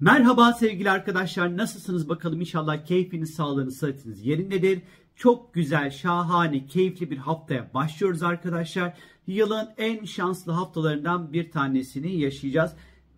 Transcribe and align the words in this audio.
Merhaba 0.00 0.52
sevgili 0.52 0.90
arkadaşlar 0.90 1.56
nasılsınız 1.56 2.08
bakalım 2.08 2.40
inşallah 2.40 2.84
keyfiniz, 2.84 3.34
sağlığınız, 3.34 3.76
sıhhatiniz 3.76 4.26
yerindedir. 4.26 4.82
Çok 5.16 5.54
güzel, 5.54 5.90
şahane, 5.90 6.66
keyifli 6.66 7.10
bir 7.10 7.16
haftaya 7.16 7.74
başlıyoruz 7.74 8.22
arkadaşlar. 8.22 8.94
Yılın 9.26 9.68
en 9.78 10.04
şanslı 10.04 10.52
haftalarından 10.52 11.32
bir 11.32 11.50
tanesini 11.50 12.20
yaşayacağız. 12.20 12.72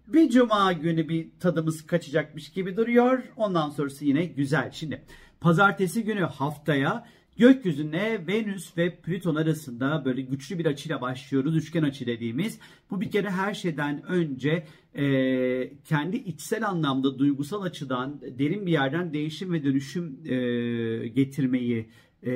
Bir 0.06 0.30
cuma 0.30 0.72
günü 0.72 1.08
bir 1.08 1.28
tadımız 1.40 1.86
kaçacakmış 1.86 2.52
gibi 2.52 2.76
duruyor. 2.76 3.22
Ondan 3.36 3.70
sonrası 3.70 4.04
yine 4.04 4.24
güzel. 4.24 4.70
Şimdi 4.70 5.02
pazartesi 5.40 6.04
günü 6.04 6.24
haftaya 6.24 7.06
Gökyüzüne 7.36 8.26
Venüs 8.26 8.76
ve 8.76 8.96
Plüton 8.96 9.34
arasında 9.34 10.04
böyle 10.04 10.22
güçlü 10.22 10.58
bir 10.58 10.66
açıyla 10.66 11.00
başlıyoruz. 11.00 11.56
Üçgen 11.56 11.82
açı 11.82 12.06
dediğimiz. 12.06 12.58
Bu 12.90 13.00
bir 13.00 13.10
kere 13.10 13.30
her 13.30 13.54
şeyden 13.54 14.02
önce 14.06 14.66
e, 14.94 15.04
kendi 15.84 16.16
içsel 16.16 16.68
anlamda 16.68 17.18
duygusal 17.18 17.62
açıdan 17.62 18.20
derin 18.38 18.66
bir 18.66 18.72
yerden 18.72 19.12
değişim 19.12 19.52
ve 19.52 19.64
dönüşüm 19.64 20.18
e, 20.24 21.08
getirmeyi 21.08 21.88
e, 22.22 22.32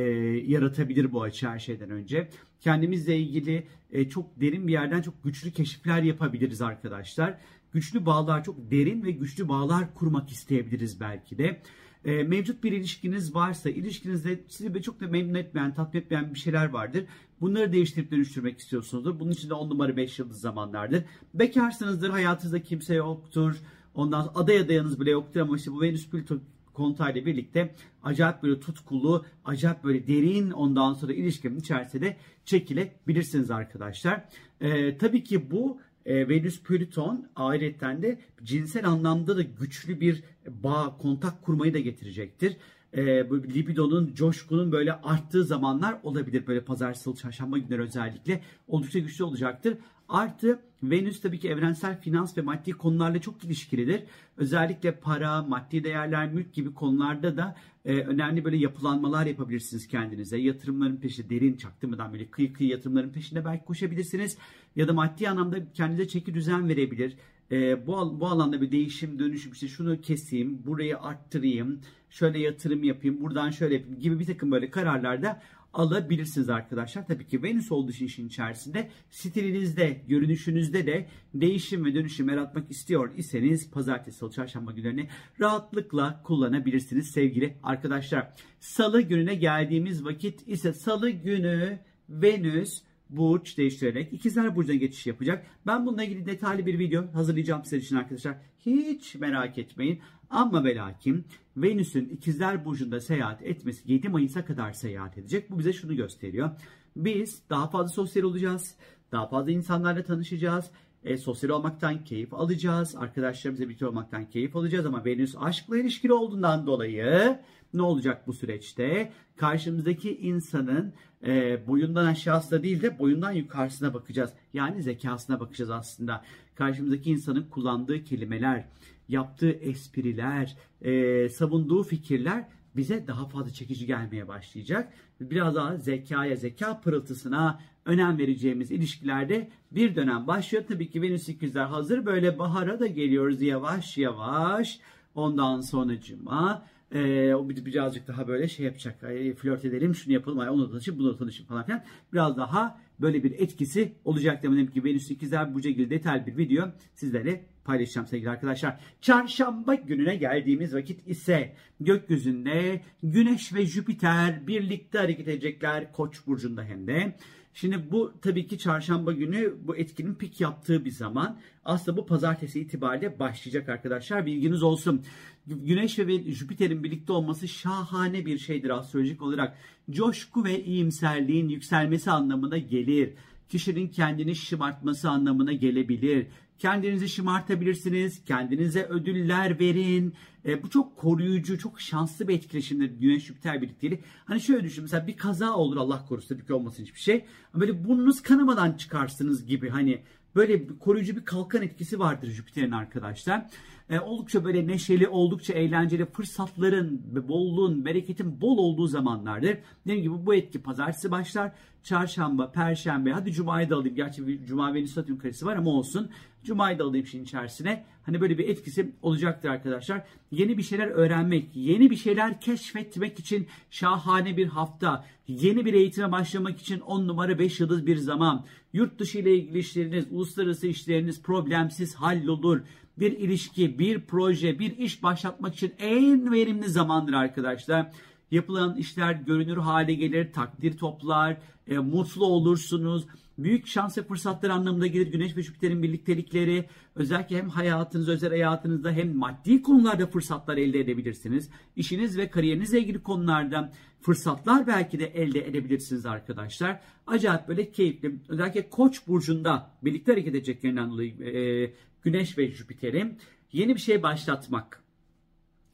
yaratabilir 0.46 1.12
bu 1.12 1.22
açı 1.22 1.48
her 1.48 1.58
şeyden 1.58 1.90
önce. 1.90 2.28
Kendimizle 2.60 3.18
ilgili 3.18 3.66
e, 3.92 4.08
çok 4.08 4.40
derin 4.40 4.66
bir 4.66 4.72
yerden 4.72 5.02
çok 5.02 5.24
güçlü 5.24 5.50
keşifler 5.50 6.02
yapabiliriz 6.02 6.62
arkadaşlar. 6.62 7.38
Güçlü 7.72 8.06
bağlar, 8.06 8.44
çok 8.44 8.70
derin 8.70 9.04
ve 9.04 9.10
güçlü 9.10 9.48
bağlar 9.48 9.94
kurmak 9.94 10.30
isteyebiliriz 10.30 11.00
belki 11.00 11.38
de. 11.38 11.62
E, 12.04 12.22
mevcut 12.22 12.64
bir 12.64 12.72
ilişkiniz 12.72 13.34
varsa 13.34 13.70
ilişkinizde 13.70 14.40
sizi 14.48 14.82
çok 14.82 15.00
da 15.00 15.06
memnun 15.06 15.34
etmeyen, 15.34 15.74
tatmin 15.74 16.00
etmeyen 16.00 16.34
bir 16.34 16.38
şeyler 16.38 16.68
vardır. 16.68 17.04
Bunları 17.40 17.72
değiştirip 17.72 18.10
dönüştürmek 18.10 18.58
istiyorsunuzdur. 18.58 19.20
Bunun 19.20 19.30
için 19.30 19.50
de 19.50 19.54
10 19.54 19.70
numara 19.70 19.96
5 19.96 20.18
yıldız 20.18 20.40
zamanlardır. 20.40 21.04
Bekarsınızdır, 21.34 22.10
hayatınızda 22.10 22.62
kimse 22.62 22.94
yoktur. 22.94 23.56
Ondan 23.94 24.22
sonra 24.22 24.34
aday 24.34 24.58
adayınız 24.58 25.00
bile 25.00 25.10
yoktur 25.10 25.40
ama 25.40 25.56
işte 25.56 25.72
bu 25.72 25.82
Venüs 25.82 26.10
Plüto 26.10 26.38
kontayla 26.78 27.26
birlikte 27.26 27.74
acayip 28.02 28.42
böyle 28.42 28.60
tutkulu, 28.60 29.24
acayip 29.44 29.84
böyle 29.84 30.06
derin 30.06 30.50
ondan 30.50 30.94
sonra 30.94 31.12
ilişkinin 31.12 31.60
içerisinde 31.60 32.16
çekilebilirsiniz 32.44 33.50
arkadaşlar. 33.50 34.24
Ee, 34.60 34.98
tabii 34.98 35.24
ki 35.24 35.50
bu 35.50 35.80
e, 36.08 36.28
Venüs 36.28 36.62
Plüton 36.62 37.26
ayrıca 37.36 38.02
de 38.02 38.18
cinsel 38.44 38.88
anlamda 38.88 39.36
da 39.36 39.42
güçlü 39.42 40.00
bir 40.00 40.22
bağ, 40.48 40.96
kontak 40.98 41.42
kurmayı 41.42 41.74
da 41.74 41.78
getirecektir. 41.78 42.56
E, 42.96 43.30
bu 43.30 43.42
libidonun, 43.42 44.14
coşkunun 44.14 44.72
böyle 44.72 44.92
arttığı 44.92 45.44
zamanlar 45.44 45.96
olabilir. 46.02 46.46
Böyle 46.46 46.60
pazar, 46.60 46.94
salı, 46.94 47.16
çarşamba 47.16 47.58
günleri 47.58 47.82
özellikle 47.82 48.42
oldukça 48.68 48.98
güçlü 48.98 49.24
olacaktır. 49.24 49.78
Artı 50.08 50.58
Venüs 50.82 51.20
tabii 51.20 51.38
ki 51.38 51.48
evrensel 51.48 52.00
finans 52.00 52.38
ve 52.38 52.42
maddi 52.42 52.72
konularla 52.72 53.20
çok 53.20 53.44
ilişkilidir. 53.44 54.02
Özellikle 54.36 54.92
para, 54.92 55.42
maddi 55.42 55.84
değerler, 55.84 56.32
mülk 56.32 56.54
gibi 56.54 56.74
konularda 56.74 57.36
da 57.36 57.56
e, 57.84 57.94
önemli 57.94 58.44
böyle 58.44 58.56
yapılanmalar 58.56 59.26
yapabilirsiniz 59.26 59.88
kendinize. 59.88 60.36
Yatırımların 60.38 60.96
peşinde 60.96 61.30
derin 61.30 61.56
çaktırmadan 61.56 62.12
böyle 62.12 62.26
kıyı 62.26 62.52
kıyı 62.52 62.70
yatırımların 62.70 63.10
peşinde 63.10 63.44
belki 63.44 63.64
koşabilirsiniz. 63.64 64.38
Ya 64.76 64.88
da 64.88 64.92
maddi 64.92 65.28
anlamda 65.28 65.72
kendinize 65.72 66.08
çeki 66.08 66.34
düzen 66.34 66.68
verebilir. 66.68 67.16
E, 67.52 67.86
bu, 67.86 68.20
bu 68.20 68.26
alanda 68.26 68.60
bir 68.60 68.72
değişim, 68.72 69.18
dönüşüm 69.18 69.52
işte 69.52 69.68
şunu 69.68 70.00
keseyim, 70.00 70.66
burayı 70.66 70.98
arttırayım, 70.98 71.80
şöyle 72.10 72.38
yatırım 72.38 72.84
yapayım, 72.84 73.20
buradan 73.20 73.50
şöyle 73.50 73.74
yapayım 73.74 74.00
gibi 74.00 74.18
bir 74.18 74.26
takım 74.26 74.50
böyle 74.50 74.70
kararlarda 74.70 75.42
alabilirsiniz 75.74 76.48
arkadaşlar. 76.48 77.06
Tabii 77.06 77.26
ki 77.26 77.42
Venüs 77.42 77.72
olduğu 77.72 77.90
için 77.90 78.06
işin 78.06 78.28
içerisinde 78.28 78.90
stilinizde, 79.10 80.00
görünüşünüzde 80.08 80.86
de 80.86 81.08
değişim 81.34 81.84
ve 81.84 81.94
dönüşüm 81.94 82.28
yaratmak 82.28 82.70
istiyor 82.70 83.10
iseniz 83.16 83.70
pazartesi, 83.70 84.18
salı, 84.18 84.30
çarşamba 84.30 84.72
günlerini 84.72 85.08
rahatlıkla 85.40 86.22
kullanabilirsiniz 86.22 87.10
sevgili 87.10 87.56
arkadaşlar. 87.62 88.32
Salı 88.60 89.00
gününe 89.00 89.34
geldiğimiz 89.34 90.04
vakit 90.04 90.48
ise 90.48 90.72
salı 90.72 91.10
günü 91.10 91.78
Venüs 92.08 92.82
burç 93.10 93.58
değiştirerek 93.58 94.12
ikizler 94.12 94.56
burcuna 94.56 94.76
geçiş 94.76 95.06
yapacak. 95.06 95.46
Ben 95.66 95.86
bununla 95.86 96.04
ilgili 96.04 96.26
detaylı 96.26 96.66
bir 96.66 96.78
video 96.78 97.14
hazırlayacağım 97.14 97.64
sizler 97.64 97.78
için 97.78 97.96
arkadaşlar. 97.96 98.36
Hiç 98.66 99.14
merak 99.14 99.58
etmeyin. 99.58 100.00
Ama 100.30 100.64
ve 100.64 100.76
lakin 100.76 101.24
Venüs'ün 101.56 102.08
ikizler 102.08 102.64
burcunda 102.64 103.00
seyahat 103.00 103.42
etmesi 103.42 103.92
7 103.92 104.08
Mayıs'a 104.08 104.44
kadar 104.44 104.72
seyahat 104.72 105.18
edecek. 105.18 105.50
Bu 105.50 105.58
bize 105.58 105.72
şunu 105.72 105.96
gösteriyor. 105.96 106.50
Biz 106.96 107.42
daha 107.50 107.70
fazla 107.70 107.88
sosyal 107.88 108.24
olacağız. 108.24 108.74
Daha 109.12 109.28
fazla 109.28 109.50
insanlarla 109.50 110.02
tanışacağız. 110.02 110.70
E, 111.04 111.16
sosyal 111.16 111.50
olmaktan 111.50 112.04
keyif 112.04 112.34
alacağız. 112.34 112.96
Arkadaşlarımızla 112.96 113.64
birlikte 113.64 113.86
olmaktan 113.86 114.30
keyif 114.30 114.56
alacağız. 114.56 114.86
Ama 114.86 115.04
Venüs 115.04 115.34
aşkla 115.40 115.78
ilişkili 115.78 116.12
olduğundan 116.12 116.66
dolayı 116.66 117.38
ne 117.74 117.82
olacak 117.82 118.26
bu 118.26 118.32
süreçte? 118.32 119.12
Karşımızdaki 119.36 120.18
insanın 120.18 120.92
e, 121.26 121.66
boyundan 121.66 122.06
aşağısına 122.06 122.62
değil 122.62 122.82
de 122.82 122.98
boyundan 122.98 123.32
yukarısına 123.32 123.94
bakacağız. 123.94 124.30
Yani 124.52 124.82
zekasına 124.82 125.40
bakacağız 125.40 125.70
aslında. 125.70 126.24
Karşımızdaki 126.54 127.10
insanın 127.10 127.42
kullandığı 127.42 128.04
kelimeler, 128.04 128.64
yaptığı 129.08 129.50
espriler, 129.50 130.56
e, 130.82 131.28
savunduğu 131.28 131.82
fikirler 131.82 132.44
bize 132.76 133.06
daha 133.06 133.28
fazla 133.28 133.50
çekici 133.50 133.86
gelmeye 133.86 134.28
başlayacak. 134.28 134.92
Biraz 135.20 135.54
daha 135.54 135.76
zekaya, 135.76 136.36
zeka 136.36 136.80
pırıltısına 136.80 137.60
önem 137.84 138.18
vereceğimiz 138.18 138.70
ilişkilerde 138.70 139.50
bir 139.72 139.96
dönem 139.96 140.26
başlıyor. 140.26 140.64
Tabii 140.68 140.90
ki 140.90 141.02
Venüs 141.02 141.28
ikizler 141.28 141.64
hazır 141.64 142.06
böyle 142.06 142.38
bahara 142.38 142.80
da 142.80 142.86
geliyoruz 142.86 143.42
yavaş 143.42 143.98
yavaş. 143.98 144.80
Ondan 145.14 145.60
sonra 145.60 146.00
cuma 146.00 146.66
ee, 146.92 147.34
o 147.34 147.48
birazcık 147.48 148.08
daha 148.08 148.28
böyle 148.28 148.48
şey 148.48 148.66
yapacak. 148.66 149.00
Flört 149.36 149.64
edelim, 149.64 149.94
şunu 149.94 150.14
yapalım, 150.14 150.38
ay, 150.38 150.48
onunla 150.48 150.70
tanışıp 150.70 150.98
bununla 150.98 151.16
tanışıp 151.16 151.48
falan 151.48 151.66
filan. 151.66 151.84
Biraz 152.12 152.36
daha 152.36 152.80
böyle 153.00 153.24
bir 153.24 153.30
etkisi 153.30 153.92
olacak 154.04 154.42
demedim 154.42 154.66
ki 154.66 154.84
Venüs 154.84 155.10
ikizler 155.10 155.54
bu 155.54 155.62
şekilde 155.62 155.90
detaylı 155.90 156.26
bir 156.26 156.36
video 156.36 156.68
sizlerle 156.94 157.44
paylaşacağım 157.64 158.06
sevgili 158.06 158.30
arkadaşlar. 158.30 158.80
Çarşamba 159.00 159.74
gününe 159.74 160.16
geldiğimiz 160.16 160.74
vakit 160.74 161.08
ise 161.08 161.54
gökyüzünde 161.80 162.80
Güneş 163.02 163.54
ve 163.54 163.66
Jüpiter 163.66 164.46
birlikte 164.46 164.98
hareket 164.98 165.28
edecekler 165.28 165.92
Koç 165.92 166.26
burcunda 166.26 166.62
hem 166.64 166.86
de. 166.86 167.16
Şimdi 167.60 167.90
bu 167.90 168.12
tabii 168.22 168.46
ki 168.46 168.58
çarşamba 168.58 169.12
günü 169.12 169.54
bu 169.64 169.76
etkinin 169.76 170.14
pik 170.14 170.40
yaptığı 170.40 170.84
bir 170.84 170.90
zaman. 170.90 171.38
Aslında 171.64 171.96
bu 171.96 172.06
pazartesi 172.06 172.60
itibariyle 172.60 173.18
başlayacak 173.18 173.68
arkadaşlar. 173.68 174.26
Bilginiz 174.26 174.62
olsun. 174.62 175.02
Güneş 175.46 175.98
ve 175.98 176.32
Jüpiter'in 176.32 176.84
birlikte 176.84 177.12
olması 177.12 177.48
şahane 177.48 178.26
bir 178.26 178.38
şeydir 178.38 178.70
astrolojik 178.70 179.22
olarak. 179.22 179.58
Coşku 179.90 180.44
ve 180.44 180.64
iyimserliğin 180.64 181.48
yükselmesi 181.48 182.10
anlamına 182.10 182.58
gelir. 182.58 183.10
Kişinin 183.48 183.88
kendini 183.88 184.36
şımartması 184.36 185.10
anlamına 185.10 185.52
gelebilir. 185.52 186.26
Kendinizi 186.58 187.08
şımartabilirsiniz. 187.08 188.24
Kendinize 188.24 188.84
ödüller 188.84 189.60
verin. 189.60 190.14
E, 190.46 190.62
bu 190.62 190.70
çok 190.70 190.96
koruyucu, 190.96 191.58
çok 191.58 191.80
şanslı 191.80 192.28
bir 192.28 192.34
etkileşimdir 192.34 192.90
Güneş 193.00 193.24
Jüpiter 193.24 193.62
birlikteliği. 193.62 194.00
Hani 194.24 194.40
şöyle 194.40 194.64
düşün 194.64 194.82
mesela 194.82 195.06
bir 195.06 195.16
kaza 195.16 195.54
olur 195.54 195.76
Allah 195.76 196.04
korusun 196.08 196.28
tabii 196.28 196.46
ki 196.46 196.52
olmasın 196.52 196.82
hiçbir 196.82 197.00
şey. 197.00 197.24
Böyle 197.54 197.84
burnunuz 197.84 198.22
kanamadan 198.22 198.72
çıkarsınız 198.72 199.46
gibi 199.46 199.68
hani 199.68 200.02
böyle 200.36 200.68
bir 200.68 200.78
koruyucu 200.78 201.16
bir 201.16 201.24
kalkan 201.24 201.62
etkisi 201.62 201.98
vardır 201.98 202.30
Jüpiter'in 202.30 202.70
arkadaşlar. 202.70 203.46
E, 203.90 204.00
oldukça 204.00 204.44
böyle 204.44 204.66
neşeli, 204.66 205.08
oldukça 205.08 205.52
eğlenceli 205.52 206.06
fırsatların, 206.06 207.02
bolluğun, 207.28 207.84
bereketin 207.84 208.40
bol 208.40 208.58
olduğu 208.58 208.86
zamanlardır. 208.86 209.58
Dediğim 209.86 210.02
gibi 210.02 210.26
bu 210.26 210.34
etki 210.34 210.62
pazartesi 210.62 211.10
başlar. 211.10 211.52
Çarşamba, 211.82 212.50
perşembe, 212.50 213.12
hadi 213.12 213.32
cumayı 213.32 213.70
da 213.70 213.76
alayım. 213.76 213.96
Gerçi 213.96 214.26
bir 214.26 214.44
cuma 214.44 214.74
Venüs 214.74 214.94
Satürn 214.94 215.16
karesi 215.16 215.46
var 215.46 215.56
ama 215.56 215.70
olsun. 215.70 216.10
Cuma'yı 216.44 216.78
da 216.78 216.84
alayım 216.84 217.06
şimdi 217.06 217.24
içerisine. 217.24 217.84
Hani 218.02 218.20
böyle 218.20 218.38
bir 218.38 218.48
etkisi 218.48 218.92
olacaktır 219.02 219.48
arkadaşlar. 219.48 220.06
Yeni 220.30 220.58
bir 220.58 220.62
şeyler 220.62 220.86
öğrenmek, 220.86 221.50
yeni 221.54 221.90
bir 221.90 221.96
şeyler 221.96 222.40
keşfetmek 222.40 223.18
için 223.18 223.46
şahane 223.70 224.36
bir 224.36 224.46
hafta. 224.46 225.04
Yeni 225.28 225.64
bir 225.64 225.74
eğitime 225.74 226.12
başlamak 226.12 226.60
için 226.60 226.80
10 226.80 227.08
numara 227.08 227.38
5 227.38 227.60
yıldız 227.60 227.86
bir 227.86 227.96
zaman. 227.96 228.44
Yurt 228.72 228.98
dışı 228.98 229.18
ile 229.18 229.36
ilgili 229.36 229.58
işleriniz, 229.58 230.06
uluslararası 230.10 230.66
işleriniz 230.66 231.22
problemsiz 231.22 231.94
hallolur 231.94 232.60
bir 233.00 233.12
ilişki, 233.12 233.78
bir 233.78 234.00
proje, 234.00 234.58
bir 234.58 234.78
iş 234.78 235.02
başlatmak 235.02 235.54
için 235.54 235.72
en 235.78 236.32
verimli 236.32 236.68
zamandır 236.68 237.12
arkadaşlar. 237.12 237.92
Yapılan 238.30 238.76
işler 238.76 239.12
görünür 239.12 239.56
hale 239.56 239.94
gelir, 239.94 240.32
takdir 240.32 240.78
toplar, 240.78 241.36
e, 241.66 241.78
mutlu 241.78 242.26
olursunuz. 242.26 243.06
Büyük 243.38 243.66
şans 243.66 243.98
ve 243.98 244.02
fırsatlar 244.02 244.50
anlamında 244.50 244.86
gelir 244.86 245.06
Güneş 245.06 245.36
ve 245.36 245.42
Jüpiter'in 245.42 245.82
birliktelikleri. 245.82 246.68
Özellikle 246.94 247.38
hem 247.38 247.48
hayatınız, 247.48 248.08
özel 248.08 248.30
hayatınızda 248.30 248.92
hem 248.92 249.16
maddi 249.16 249.62
konularda 249.62 250.06
fırsatlar 250.06 250.56
elde 250.56 250.80
edebilirsiniz. 250.80 251.50
İşiniz 251.76 252.18
ve 252.18 252.30
kariyerinizle 252.30 252.80
ilgili 252.80 253.02
konularda 253.02 253.72
fırsatlar 254.00 254.66
belki 254.66 254.98
de 254.98 255.06
elde 255.06 255.46
edebilirsiniz 255.48 256.06
arkadaşlar. 256.06 256.80
Acayip 257.06 257.48
böyle 257.48 257.72
keyifli. 257.72 258.14
Özellikle 258.28 258.70
Koç 258.70 259.06
burcunda 259.06 259.70
birlikte 259.82 260.12
hareket 260.12 260.34
edeceklerinden 260.34 260.90
dolayı 260.90 261.22
e, 261.22 261.72
Güneş 262.08 262.38
ve 262.38 262.50
Jüpiter'in 262.50 263.18
Yeni 263.52 263.74
bir 263.74 263.80
şey 263.80 264.02
başlatmak, 264.02 264.82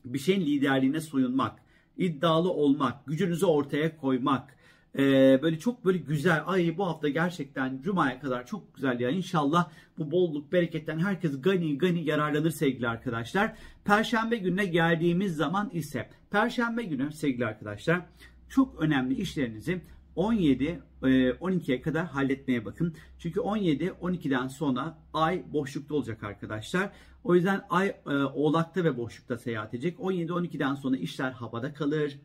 bir 0.04 0.18
şeyin 0.18 0.40
liderliğine 0.40 1.00
soyunmak, 1.00 1.58
iddialı 1.96 2.50
olmak, 2.50 3.06
gücünüzü 3.06 3.46
ortaya 3.46 3.96
koymak, 3.96 4.56
ee, 4.98 5.38
böyle 5.42 5.58
çok 5.58 5.84
böyle 5.84 5.98
güzel. 5.98 6.42
Ay 6.46 6.78
bu 6.78 6.86
hafta 6.86 7.08
gerçekten 7.08 7.80
Cuma'ya 7.82 8.20
kadar 8.20 8.46
çok 8.46 8.74
güzel 8.74 9.00
ya. 9.00 9.10
İnşallah 9.10 9.70
bu 9.98 10.10
bolluk 10.10 10.52
bereketten 10.52 10.98
herkes 10.98 11.42
gani 11.42 11.78
gani 11.78 12.04
yararlanır 12.04 12.50
sevgili 12.50 12.88
arkadaşlar. 12.88 13.52
Perşembe 13.84 14.36
gününe 14.36 14.64
geldiğimiz 14.64 15.36
zaman 15.36 15.70
ise 15.72 16.10
Perşembe 16.30 16.82
günü 16.82 17.12
sevgili 17.12 17.46
arkadaşlar 17.46 18.00
çok 18.48 18.80
önemli 18.80 19.14
işlerinizi 19.14 19.82
17 20.16 20.80
12'ye 21.02 21.80
kadar 21.80 22.06
halletmeye 22.06 22.64
bakın. 22.64 22.94
Çünkü 23.18 23.40
17 23.40 23.84
12'den 23.84 24.48
sonra 24.48 24.98
ay 25.12 25.42
boşlukta 25.52 25.94
olacak 25.94 26.22
arkadaşlar. 26.22 26.90
O 27.24 27.34
yüzden 27.34 27.62
ay 27.70 27.88
e, 28.06 28.10
oğlakta 28.14 28.84
ve 28.84 28.96
boşlukta 28.96 29.38
seyahat 29.38 29.74
edecek. 29.74 30.00
17 30.00 30.32
12'den 30.32 30.74
sonra 30.74 30.96
işler 30.96 31.30
havada 31.30 31.74
kalır 31.74 32.18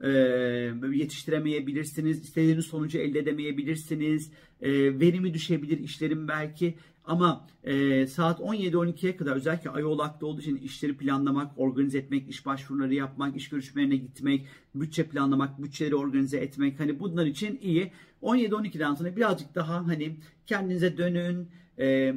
e, 0.00 0.08
yetiştiremeyebilirsiniz, 0.92 2.24
istediğiniz 2.24 2.66
sonucu 2.66 2.98
elde 2.98 3.18
edemeyebilirsiniz, 3.18 4.30
e, 4.60 4.70
verimi 5.00 5.34
düşebilir 5.34 5.78
işlerin 5.78 6.28
belki 6.28 6.74
ama 7.04 7.46
e, 7.64 8.06
saat 8.06 8.40
17-12'ye 8.40 9.16
kadar 9.16 9.36
özellikle 9.36 9.70
ay 9.70 9.84
oğlakta 9.84 10.26
olduğu 10.26 10.40
için 10.40 10.56
işleri 10.56 10.96
planlamak, 10.96 11.52
organize 11.56 11.98
etmek, 11.98 12.28
iş 12.28 12.46
başvuruları 12.46 12.94
yapmak, 12.94 13.36
iş 13.36 13.48
görüşmelerine 13.48 13.96
gitmek, 13.96 14.46
bütçe 14.74 15.06
planlamak, 15.08 15.62
bütçeleri 15.62 15.94
organize 15.94 16.38
etmek 16.38 16.80
hani 16.80 17.00
bunlar 17.00 17.26
için 17.26 17.58
iyi. 17.62 17.92
17-12'den 18.22 18.94
sonra 18.94 19.16
birazcık 19.16 19.54
daha 19.54 19.86
hani 19.86 20.16
kendinize 20.46 20.96
dönün, 20.96 21.48
ee, 21.80 22.14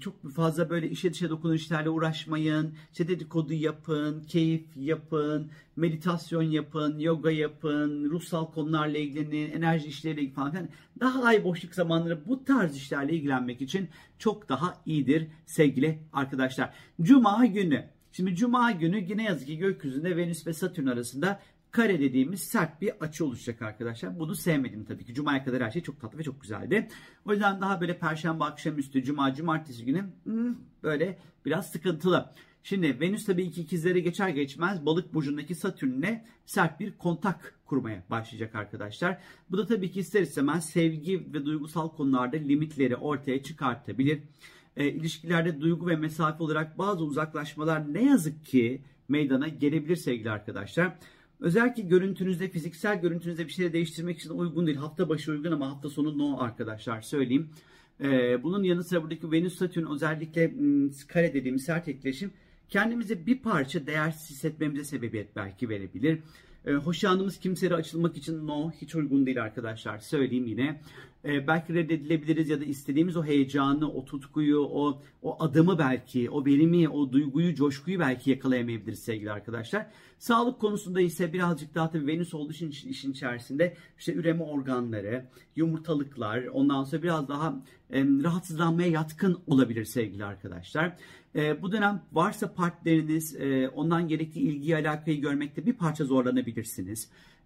çok 0.00 0.30
fazla 0.34 0.70
böyle 0.70 0.90
işe 0.90 1.12
dışa 1.12 1.30
dokunan 1.30 1.54
işlerle 1.54 1.90
uğraşmayın. 1.90 2.74
İşte 2.92 3.08
dedikodu 3.08 3.52
yapın, 3.52 4.22
keyif 4.28 4.64
yapın, 4.76 5.50
meditasyon 5.76 6.42
yapın, 6.42 6.98
yoga 6.98 7.30
yapın, 7.30 8.10
ruhsal 8.10 8.52
konularla 8.52 8.98
ilgilenin, 8.98 9.50
enerji 9.50 9.88
işleriyle 9.88 10.20
ilgilenin 10.20 10.34
falan. 10.34 10.54
Yani 10.54 10.68
daha 11.00 11.22
ay 11.22 11.44
boşluk 11.44 11.74
zamanları 11.74 12.28
bu 12.28 12.44
tarz 12.44 12.76
işlerle 12.76 13.12
ilgilenmek 13.12 13.60
için 13.60 13.88
çok 14.18 14.48
daha 14.48 14.82
iyidir 14.86 15.26
sevgili 15.46 15.98
arkadaşlar. 16.12 16.74
Cuma 17.02 17.46
günü. 17.46 17.84
Şimdi 18.12 18.36
Cuma 18.36 18.70
günü 18.70 19.04
yine 19.08 19.24
yazık 19.24 19.46
ki 19.46 19.58
gökyüzünde 19.58 20.16
Venüs 20.16 20.46
ve 20.46 20.52
Satürn 20.52 20.86
arasında 20.86 21.40
kare 21.70 22.00
dediğimiz 22.00 22.42
sert 22.42 22.82
bir 22.82 22.92
açı 23.00 23.24
oluşacak 23.24 23.62
arkadaşlar. 23.62 24.18
Bunu 24.18 24.34
sevmedim 24.34 24.84
tabii 24.84 25.04
ki. 25.04 25.14
Cuma'ya 25.14 25.44
kadar 25.44 25.62
her 25.62 25.70
şey 25.70 25.82
çok 25.82 26.00
tatlı 26.00 26.18
ve 26.18 26.22
çok 26.22 26.40
güzeldi. 26.40 26.88
O 27.24 27.32
yüzden 27.32 27.60
daha 27.60 27.80
böyle 27.80 27.98
perşembe 27.98 28.44
akşamüstü, 28.44 29.04
cuma, 29.04 29.34
cumartesi 29.34 29.84
günü 29.84 30.04
hmm, 30.24 30.54
böyle 30.82 31.18
biraz 31.44 31.70
sıkıntılı. 31.70 32.32
Şimdi 32.62 33.00
Venüs 33.00 33.24
tabii 33.24 33.50
ki 33.50 33.60
ikizlere 33.60 34.00
geçer 34.00 34.28
geçmez 34.28 34.86
balık 34.86 35.14
burcundaki 35.14 35.54
Satürn'le 35.54 36.20
sert 36.46 36.80
bir 36.80 36.92
kontak 36.92 37.54
kurmaya 37.66 38.02
başlayacak 38.10 38.54
arkadaşlar. 38.54 39.18
Bu 39.50 39.58
da 39.58 39.66
tabii 39.66 39.90
ki 39.90 40.00
ister 40.00 40.22
istemez 40.22 40.70
sevgi 40.70 41.32
ve 41.32 41.44
duygusal 41.44 41.88
konularda 41.88 42.36
limitleri 42.36 42.96
ortaya 42.96 43.42
çıkartabilir. 43.42 44.22
E, 44.76 44.88
ilişkilerde 44.88 45.60
duygu 45.60 45.88
ve 45.88 45.96
mesafe 45.96 46.42
olarak 46.42 46.78
bazı 46.78 47.04
uzaklaşmalar 47.04 47.94
ne 47.94 48.04
yazık 48.04 48.44
ki 48.44 48.82
meydana 49.08 49.48
gelebilir 49.48 49.96
sevgili 49.96 50.30
arkadaşlar. 50.30 50.96
Özellikle 51.40 51.82
görüntünüzde, 51.82 52.48
fiziksel 52.48 53.00
görüntünüzde 53.00 53.46
bir 53.46 53.52
şeyleri 53.52 53.72
değiştirmek 53.72 54.18
için 54.18 54.30
uygun 54.30 54.66
değil. 54.66 54.78
Hafta 54.78 55.08
başı 55.08 55.30
uygun 55.30 55.52
ama 55.52 55.70
hafta 55.70 55.90
sonu 55.90 56.18
no 56.18 56.40
arkadaşlar 56.40 57.00
söyleyeyim. 57.00 57.50
Ee, 58.00 58.42
bunun 58.42 58.62
yanı 58.62 58.84
sıra 58.84 59.02
buradaki 59.02 59.32
Venüs 59.32 59.58
Satürn 59.58 59.86
özellikle 59.86 60.52
kare 61.08 61.34
dediğimiz 61.34 61.64
sert 61.64 61.88
etkileşim 61.88 62.30
kendimizi 62.68 63.26
bir 63.26 63.38
parça 63.38 63.86
değersiz 63.86 64.30
hissetmemize 64.30 64.84
sebebiyet 64.84 65.36
belki 65.36 65.68
verebilir. 65.68 66.18
Ee, 66.66 66.72
hoşlandığımız 66.72 67.38
kimselere 67.38 67.74
açılmak 67.74 68.16
için 68.16 68.46
no 68.46 68.70
hiç 68.70 68.94
uygun 68.94 69.26
değil 69.26 69.42
arkadaşlar 69.42 69.98
söyleyeyim 69.98 70.46
yine. 70.46 70.80
Ee, 71.24 71.46
belki 71.46 71.74
reddedilebiliriz 71.74 72.48
ya 72.48 72.60
da 72.60 72.64
istediğimiz 72.64 73.16
o 73.16 73.24
heyecanı, 73.24 73.92
o 73.92 74.04
tutkuyu, 74.04 74.60
o, 74.60 75.02
o 75.22 75.42
adımı 75.42 75.78
belki, 75.78 76.30
o 76.30 76.44
verimi, 76.44 76.88
o 76.88 77.12
duyguyu, 77.12 77.54
coşkuyu 77.54 78.00
belki 78.00 78.30
yakalayamayabiliriz 78.30 78.98
sevgili 78.98 79.32
arkadaşlar. 79.32 79.86
Sağlık 80.18 80.60
konusunda 80.60 81.00
ise 81.00 81.32
birazcık 81.32 81.74
daha 81.74 81.90
tabii 81.90 82.06
Venüs 82.06 82.34
olduğu 82.34 82.52
için 82.52 82.70
işin 82.70 83.12
içerisinde 83.12 83.76
işte 83.98 84.14
üreme 84.14 84.42
organları, 84.42 85.26
yumurtalıklar, 85.56 86.44
ondan 86.44 86.84
sonra 86.84 87.02
biraz 87.02 87.28
daha 87.28 87.62
e, 87.90 88.04
rahatsızlanmaya 88.04 88.88
yatkın 88.88 89.38
olabilir 89.46 89.84
sevgili 89.84 90.24
arkadaşlar. 90.24 90.96
E, 91.34 91.62
bu 91.62 91.72
dönem 91.72 92.02
varsa 92.12 92.52
partneriniz 92.52 93.36
e, 93.36 93.68
ondan 93.68 94.08
gerekli 94.08 94.40
ilgiyi 94.40 94.76
alakayı 94.76 95.20
görmekte 95.20 95.66
bir 95.66 95.72
parça 95.72 96.04
zorlanabilirsiniz. 96.04 96.55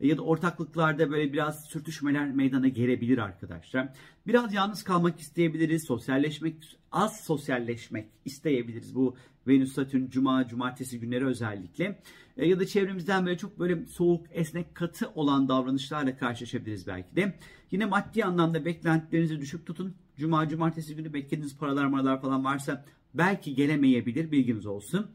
E, 0.01 0.09
ya 0.09 0.17
da 0.17 0.23
ortaklıklarda 0.23 1.11
böyle 1.11 1.33
biraz 1.33 1.65
sürtüşmeler 1.65 2.33
meydana 2.33 2.69
gelebilir 2.69 3.19
arkadaşlar. 3.19 3.89
Biraz 4.27 4.55
yalnız 4.55 4.83
kalmak 4.83 5.21
isteyebiliriz, 5.21 5.85
sosyalleşmek, 5.85 6.79
az 6.93 7.21
sosyalleşmek 7.21 8.09
isteyebiliriz 8.25 8.95
bu 8.95 9.17
Venüs 9.47 9.73
Satürn 9.73 10.11
Cuma, 10.11 10.49
Cumartesi 10.49 11.01
günleri 11.01 11.27
özellikle. 11.27 12.03
E, 12.37 12.49
ya 12.49 12.61
da 12.61 12.67
çevremizden 12.67 13.27
böyle 13.27 13.39
çok 13.39 13.59
böyle 13.59 13.87
soğuk, 13.87 14.27
esnek, 14.31 14.75
katı 14.75 15.11
olan 15.15 15.49
davranışlarla 15.49 16.17
karşılaşabiliriz 16.17 16.87
belki 16.87 17.17
de. 17.17 17.39
Yine 17.71 17.87
maddi 17.87 18.25
anlamda 18.25 18.65
beklentilerinizi 18.65 19.41
düşük 19.41 19.67
tutun. 19.67 19.95
Cuma, 20.17 20.49
Cumartesi 20.49 20.97
günü 20.97 21.13
beklediğiniz 21.15 21.59
paralar 21.59 21.87
maralar 21.87 22.21
falan 22.21 22.45
varsa 22.45 22.85
belki 23.15 23.55
gelemeyebilir 23.55 24.31
bilginiz 24.31 24.67
olsun. 24.67 25.11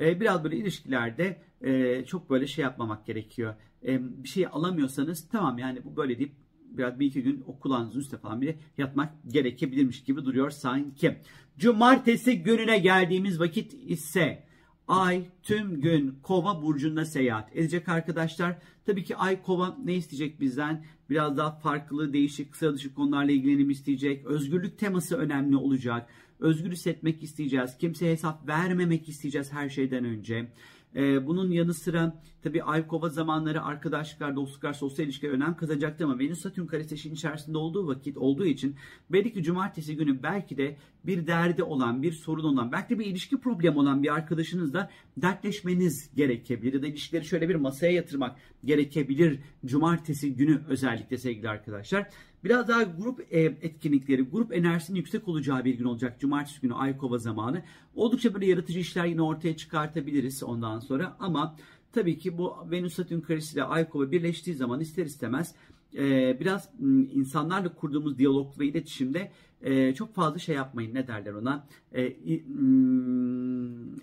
E, 0.00 0.20
biraz 0.20 0.44
böyle 0.44 0.56
ilişkilerde 0.56 1.36
e, 1.62 2.04
çok 2.04 2.30
böyle 2.30 2.46
şey 2.46 2.62
yapmamak 2.62 3.06
gerekiyor. 3.06 3.54
E, 3.86 4.22
bir 4.22 4.28
şey 4.28 4.46
alamıyorsanız 4.46 5.28
tamam 5.28 5.58
yani 5.58 5.84
bu 5.84 5.96
böyle 5.96 6.18
deyip 6.18 6.32
biraz 6.70 7.00
bir 7.00 7.06
iki 7.06 7.22
gün 7.22 7.44
o 7.46 7.58
kulağınızın 7.58 8.00
üstte 8.00 8.16
falan 8.16 8.40
bile 8.40 8.58
yatmak 8.78 9.12
gerekebilirmiş 9.26 10.04
gibi 10.04 10.24
duruyor 10.24 10.50
sanki. 10.50 11.16
Cumartesi 11.58 12.42
gününe 12.42 12.78
geldiğimiz 12.78 13.40
vakit 13.40 13.74
ise 13.74 14.48
Ay 14.88 15.24
tüm 15.42 15.80
gün 15.80 16.18
kova 16.22 16.62
burcunda 16.62 17.04
seyahat 17.04 17.56
edecek 17.56 17.88
arkadaşlar. 17.88 18.58
Tabii 18.86 19.04
ki 19.04 19.16
ay 19.16 19.42
kova 19.42 19.76
ne 19.84 19.94
isteyecek 19.94 20.40
bizden? 20.40 20.84
Biraz 21.10 21.36
daha 21.36 21.50
farklı, 21.50 22.12
değişik, 22.12 22.56
sıra 22.56 22.74
dışı 22.74 22.94
konularla 22.94 23.32
ilgilenim 23.32 23.70
isteyecek. 23.70 24.26
Özgürlük 24.26 24.78
teması 24.78 25.16
önemli 25.16 25.56
olacak. 25.56 26.08
Özgür 26.40 26.72
hissetmek 26.72 27.22
isteyeceğiz. 27.22 27.78
Kimseye 27.78 28.12
hesap 28.12 28.48
vermemek 28.48 29.08
isteyeceğiz 29.08 29.52
her 29.52 29.68
şeyden 29.68 30.04
önce. 30.04 30.48
Ee, 30.96 31.26
bunun 31.26 31.50
yanı 31.50 31.74
sıra 31.74 32.22
tabii 32.42 32.62
ay 32.62 32.86
kova 32.86 33.08
zamanları 33.08 33.62
arkadaşlıklar, 33.62 34.36
dostluklar, 34.36 34.72
sosyal 34.72 35.06
ilişkiler 35.06 35.32
önem 35.32 35.56
kazanacaktı 35.56 36.04
ama 36.04 36.18
Venüs 36.18 36.40
Satürn 36.40 36.66
karesi 36.66 36.94
içerisinde 37.08 37.58
olduğu 37.58 37.86
vakit 37.86 38.16
olduğu 38.16 38.46
için 38.46 38.76
belki 39.10 39.42
cumartesi 39.42 39.96
günü 39.96 40.22
belki 40.22 40.56
de 40.56 40.76
bir 41.04 41.26
derdi 41.26 41.62
olan, 41.62 42.02
bir 42.02 42.12
sorun 42.12 42.44
olan, 42.44 42.72
belki 42.72 42.94
de 42.94 42.98
bir 42.98 43.06
ilişki 43.06 43.40
problemi 43.40 43.78
olan 43.78 44.02
bir 44.02 44.14
arkadaşınızla 44.14 44.90
dertleşmeniz 45.16 46.10
gerekebilir 46.14 46.72
ya 46.72 46.82
da 46.82 46.86
ilişkileri 46.86 47.24
şöyle 47.24 47.48
bir 47.48 47.54
masaya 47.54 47.92
yatırmak 47.92 48.36
gerekebilir 48.64 49.40
cumartesi 49.66 50.34
günü 50.34 50.62
özellikle 50.68 51.18
sevgili 51.18 51.48
arkadaşlar. 51.48 52.08
Biraz 52.44 52.68
daha 52.68 52.82
grup 52.82 53.20
e, 53.30 53.40
etkinlikleri, 53.40 54.22
grup 54.22 54.52
enerjisinin 54.52 54.96
yüksek 54.96 55.28
olacağı 55.28 55.64
bir 55.64 55.74
gün 55.74 55.84
olacak. 55.84 56.20
Cumartesi 56.20 56.60
günü 56.60 56.74
Ay 56.74 56.96
Kova 56.96 57.18
zamanı. 57.18 57.62
Oldukça 57.94 58.34
böyle 58.34 58.46
yaratıcı 58.46 58.78
işler 58.78 59.06
yine 59.06 59.22
ortaya 59.22 59.56
çıkartabiliriz 59.56 60.42
ondan 60.42 60.80
sonra. 60.80 61.16
Ama 61.20 61.56
tabii 61.92 62.18
ki 62.18 62.38
bu 62.38 62.56
Venüs 62.70 62.94
Satürn 62.94 63.20
karesi 63.20 63.54
ile 63.54 63.64
Ay 63.64 63.88
Kova 63.88 64.10
birleştiği 64.10 64.54
zaman 64.54 64.80
ister 64.80 65.06
istemez 65.06 65.54
e, 65.96 66.36
biraz 66.40 66.70
insanlarla 67.14 67.74
kurduğumuz 67.74 68.18
diyalog 68.18 68.58
ve 68.58 68.66
iletişimde 68.66 69.30
e, 69.62 69.94
çok 69.94 70.14
fazla 70.14 70.38
şey 70.38 70.54
yapmayın. 70.54 70.94
Ne 70.94 71.06
derler 71.06 71.32
ona? 71.32 71.66
E, 71.94 72.02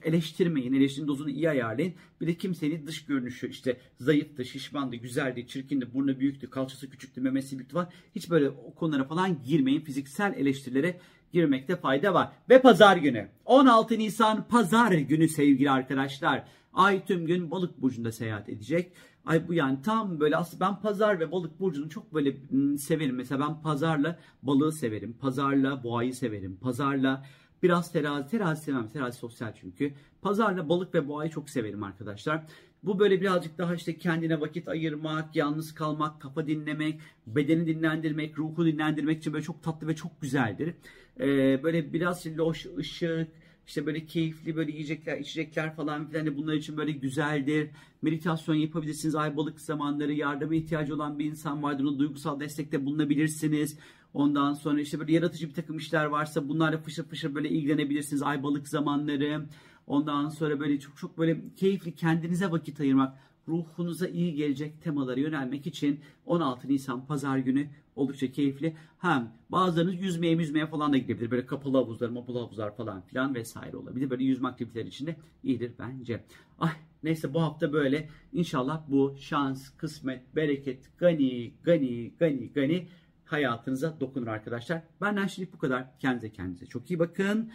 eleştirmeyin. 0.03 0.73
Eleştirinin 0.73 1.07
dozunu 1.07 1.29
iyi 1.29 1.49
ayarlayın. 1.49 1.93
Bir 2.21 2.27
de 2.27 2.33
kimsenin 2.33 2.87
dış 2.87 3.05
görünüşü 3.05 3.49
işte 3.49 3.77
zayıftı, 3.99 4.45
şişmandı, 4.45 4.95
güzeldi, 4.95 5.47
çirkindi, 5.47 5.93
burnu 5.93 6.19
büyüktü, 6.19 6.49
kalçası 6.49 6.89
küçüktü, 6.89 7.21
memesi 7.21 7.57
büyüktü 7.57 7.75
var. 7.75 7.87
Hiç 8.15 8.29
böyle 8.29 8.49
o 8.49 8.73
konulara 8.75 9.03
falan 9.03 9.43
girmeyin. 9.43 9.81
Fiziksel 9.81 10.33
eleştirilere 10.37 10.99
girmekte 11.33 11.75
fayda 11.75 12.13
var. 12.13 12.31
Ve 12.49 12.61
pazar 12.61 12.97
günü. 12.97 13.27
16 13.45 13.99
Nisan 13.99 14.47
pazar 14.47 14.91
günü 14.91 15.27
sevgili 15.27 15.71
arkadaşlar. 15.71 16.45
Ay 16.75 17.05
tüm 17.05 17.25
gün 17.25 17.51
balık 17.51 17.81
burcunda 17.81 18.11
seyahat 18.11 18.49
edecek. 18.49 18.91
Ay 19.25 19.47
bu 19.47 19.53
yani 19.53 19.81
tam 19.81 20.19
böyle 20.19 20.37
aslında 20.37 20.65
ben 20.65 20.81
pazar 20.81 21.19
ve 21.19 21.31
balık 21.31 21.59
burcunu 21.59 21.89
çok 21.89 22.13
böyle 22.13 22.37
severim. 22.77 23.15
Mesela 23.15 23.47
ben 23.47 23.61
pazarla 23.61 24.19
balığı 24.43 24.71
severim. 24.71 25.13
Pazarla 25.19 25.83
boğayı 25.83 26.13
severim. 26.13 26.57
Pazarla 26.61 27.25
biraz 27.63 27.91
terazi. 27.91 28.29
Terazi 28.29 28.63
sevmem. 28.63 28.87
Terazi 28.87 29.17
sosyal 29.17 29.53
çünkü. 29.61 29.93
Pazarla 30.21 30.69
balık 30.69 30.95
ve 30.95 31.07
boğayı 31.07 31.31
çok 31.31 31.49
severim 31.49 31.83
arkadaşlar. 31.83 32.45
Bu 32.83 32.99
böyle 32.99 33.21
birazcık 33.21 33.57
daha 33.57 33.75
işte 33.75 33.97
kendine 33.97 34.41
vakit 34.41 34.67
ayırmak, 34.67 35.35
yalnız 35.35 35.73
kalmak, 35.73 36.21
kafa 36.21 36.47
dinlemek, 36.47 36.99
bedeni 37.27 37.67
dinlendirmek, 37.67 38.39
ruhu 38.39 38.65
dinlendirmek 38.65 39.17
için 39.17 39.33
böyle 39.33 39.43
çok 39.43 39.63
tatlı 39.63 39.87
ve 39.87 39.95
çok 39.95 40.21
güzeldir. 40.21 40.75
Ee, 41.19 41.63
böyle 41.63 41.93
biraz 41.93 42.25
loş 42.25 42.65
ışık, 42.77 43.27
İşte 43.67 43.85
böyle 43.85 44.05
keyifli 44.05 44.55
böyle 44.55 44.71
yiyecekler, 44.71 45.17
içecekler 45.17 45.75
falan 45.75 46.07
filan 46.09 46.25
de 46.25 46.37
bunlar 46.37 46.53
için 46.53 46.77
böyle 46.77 46.91
güzeldir. 46.91 47.69
Meditasyon 48.01 48.55
yapabilirsiniz. 48.55 49.15
Ay 49.15 49.37
balık 49.37 49.61
zamanları 49.61 50.13
yardıma 50.13 50.55
ihtiyacı 50.55 50.95
olan 50.95 51.19
bir 51.19 51.25
insan 51.25 51.63
vardır. 51.63 51.83
Ona 51.83 51.99
duygusal 51.99 52.39
destekte 52.39 52.85
bulunabilirsiniz. 52.85 53.77
Ondan 54.13 54.53
sonra 54.53 54.81
işte 54.81 54.99
böyle 54.99 55.13
yaratıcı 55.13 55.49
bir 55.49 55.53
takım 55.53 55.77
işler 55.77 56.05
varsa 56.05 56.49
bunlarla 56.49 56.77
fışır 56.77 57.03
fışır 57.03 57.35
böyle 57.35 57.49
ilgilenebilirsiniz. 57.49 58.23
Ay 58.23 58.43
balık 58.43 58.67
zamanları. 58.67 59.45
Ondan 59.87 60.29
sonra 60.29 60.59
böyle 60.59 60.79
çok 60.79 60.97
çok 60.97 61.17
böyle 61.17 61.41
keyifli 61.55 61.95
kendinize 61.95 62.51
vakit 62.51 62.79
ayırmak, 62.79 63.17
ruhunuza 63.47 64.07
iyi 64.07 64.35
gelecek 64.35 64.81
temalara 64.81 65.19
yönelmek 65.19 65.67
için 65.67 65.99
16 66.25 66.67
Nisan 66.67 67.05
pazar 67.05 67.37
günü 67.37 67.67
oldukça 67.95 68.31
keyifli. 68.31 68.75
Hem 68.99 69.33
bazılarınız 69.49 70.01
yüzmeye 70.01 70.33
yüzmeye 70.33 70.67
falan 70.67 70.93
da 70.93 70.97
gidebilir. 70.97 71.31
Böyle 71.31 71.45
kapalı 71.45 71.77
havuzlar, 71.77 72.09
mapalı 72.09 72.39
havuzlar 72.39 72.75
falan 72.75 73.01
filan 73.01 73.35
vesaire 73.35 73.77
olabilir. 73.77 74.09
Böyle 74.09 74.23
yüzme 74.23 74.47
aktiviteleri 74.47 74.87
için 74.87 75.07
de 75.07 75.15
iyidir 75.43 75.71
bence. 75.79 76.23
Ay 76.59 76.71
neyse 77.03 77.33
bu 77.33 77.41
hafta 77.41 77.73
böyle. 77.73 78.09
İnşallah 78.33 78.81
bu 78.87 79.15
şans, 79.19 79.69
kısmet, 79.77 80.35
bereket, 80.35 80.97
gani, 80.97 81.53
gani, 81.63 82.11
gani, 82.19 82.51
gani 82.53 82.87
hayatınıza 83.25 83.99
dokunur 83.99 84.27
arkadaşlar. 84.27 84.81
Benden 85.01 85.27
şimdilik 85.27 85.53
bu 85.53 85.57
kadar. 85.57 85.99
Kendinize 85.99 86.31
kendinize 86.31 86.65
çok 86.65 86.91
iyi 86.91 86.99
bakın. 86.99 87.51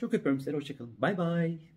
Çok 0.00 0.14
öpüyorum 0.14 0.40
sizleri. 0.40 0.56
Hoşçakalın. 0.56 0.94
Bay 0.98 1.18
bay. 1.18 1.73